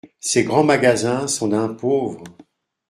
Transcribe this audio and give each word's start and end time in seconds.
Ces 0.19 0.43
grands 0.43 0.63
magasins 0.63 1.27
sont 1.27 1.49
d'un 1.49 1.75
pauvre! 1.75 2.23